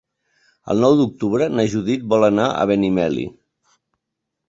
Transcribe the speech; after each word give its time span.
El 0.73 0.81
nou 0.85 0.95
d'octubre 1.01 1.49
na 1.59 1.67
Judit 1.75 2.09
vol 2.17 2.29
anar 2.31 2.51
a 2.55 2.67
Benimeli. 2.75 3.31